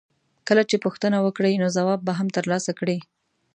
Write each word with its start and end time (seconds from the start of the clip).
کله 0.47 0.63
چې 0.69 0.81
پوښتنه 0.85 1.17
وکړې 1.21 1.59
نو 1.61 1.67
ځواب 1.77 1.99
به 2.07 2.13
هم 2.19 2.27
ترلاسه 2.37 2.71
کړې. 2.79 2.97